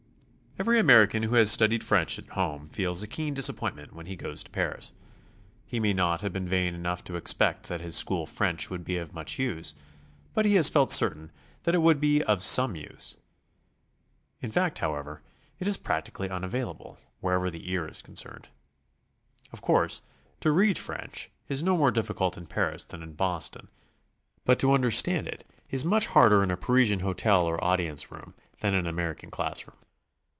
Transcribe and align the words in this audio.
Every 0.59 0.79
American 0.79 1.23
who 1.23 1.35
has 1.35 1.49
studied 1.49 1.81
French 1.83 2.19
at 2.19 2.27
home 2.27 2.67
teels 2.67 3.01
a 3.01 3.07
keen 3.07 3.33
disappointment 3.33 3.93
when 3.93 4.05
he 4.05 4.15
goes 4.17 4.43
to 4.43 4.51
Paris. 4.51 4.91
He 5.65 5.79
may 5.79 5.93
not 5.93 6.19
have 6.21 6.33
been 6.33 6.47
vain 6.47 6.75
enough 6.75 7.03
to 7.05 7.15
expect 7.15 7.67
that 7.69 7.79
his 7.81 7.95
school 7.95 8.25
French 8.27 8.69
would 8.69 8.83
be 8.83 8.97
of 8.97 9.13
much 9.13 9.39
use, 9.39 9.73
but 10.33 10.43
he 10.45 10.55
has 10.55 10.67
felt 10.69 10.91
certain 10.91 11.31
that 11.63 11.73
it 11.73 11.77
would 11.79 11.99
be 12.01 12.19
be 12.19 12.23
of 12.25 12.43
some 12.43 12.75
use. 12.75 13.15
In 14.41 14.51
fact, 14.51 14.79
however, 14.79 15.23
it 15.57 15.67
is 15.69 15.77
practically 15.77 16.27
unavail 16.29 16.71
able, 16.75 16.97
wiherever 17.21 17.49
the 17.49 17.71
ear 17.71 17.87
is 17.87 18.01
concerned. 18.03 18.49
Of 19.53 19.61
course, 19.61 20.01
to 20.41 20.51
read 20.51 20.77
French 20.77 21.31
is 21.47 21.63
no 21.63 21.75
more 21.77 21.91
difficult 21.91 22.37
in 22.37 22.45
Paris 22.45 22.83
than 22.85 23.01
in 23.01 23.13
Boston, 23.13 23.69
but 24.45 24.59
to 24.59 24.73
understand 24.73 25.27
it 25.29 25.45
is 25.71 25.85
much 25.85 26.07
harder 26.07 26.43
in 26.43 26.51
a 26.51 26.57
Pahsian 26.57 27.01
hotel 27.01 27.45
or 27.47 27.63
audience 27.63 28.11
room 28.11 28.35
than 28.59 28.73
in 28.73 28.81
an 28.81 28.87
American 28.87 29.31
class 29.31 29.65
room. 29.65 29.77